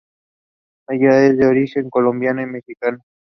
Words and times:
Ella 0.89 1.27
es 1.27 1.37
de 1.37 1.45
origen 1.45 1.91
colombiano 1.91 2.41
y 2.41 2.47
mexicano. 2.47 3.03